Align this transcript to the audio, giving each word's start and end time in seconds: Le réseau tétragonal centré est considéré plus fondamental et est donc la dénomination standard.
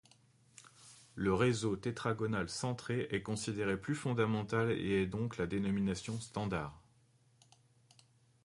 Le 1.13 1.31
réseau 1.31 1.75
tétragonal 1.75 2.49
centré 2.49 3.05
est 3.11 3.21
considéré 3.21 3.79
plus 3.79 3.93
fondamental 3.93 4.71
et 4.71 5.03
est 5.03 5.05
donc 5.05 5.37
la 5.37 5.45
dénomination 5.45 6.19
standard. 6.19 6.81